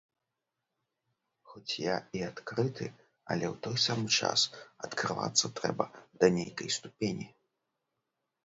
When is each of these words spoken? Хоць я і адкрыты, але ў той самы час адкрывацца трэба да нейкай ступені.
Хоць 1.49 1.73
я 1.81 1.95
і 2.19 2.23
адкрыты, 2.29 2.87
але 3.35 3.45
ў 3.53 3.55
той 3.67 3.77
самы 3.85 4.07
час 4.19 4.39
адкрывацца 4.89 5.45
трэба 5.61 5.85
да 6.19 6.25
нейкай 6.39 6.67
ступені. 6.79 7.25